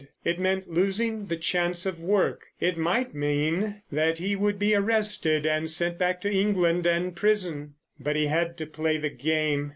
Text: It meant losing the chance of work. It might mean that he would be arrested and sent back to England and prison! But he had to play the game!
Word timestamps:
It 0.25 0.39
meant 0.39 0.67
losing 0.67 1.27
the 1.27 1.37
chance 1.37 1.85
of 1.85 1.99
work. 1.99 2.41
It 2.59 2.75
might 2.75 3.13
mean 3.13 3.83
that 3.91 4.17
he 4.17 4.35
would 4.35 4.57
be 4.57 4.73
arrested 4.73 5.45
and 5.45 5.69
sent 5.69 5.99
back 5.99 6.19
to 6.21 6.31
England 6.33 6.87
and 6.87 7.15
prison! 7.15 7.75
But 7.99 8.15
he 8.15 8.25
had 8.25 8.57
to 8.57 8.65
play 8.65 8.97
the 8.97 9.11
game! 9.11 9.69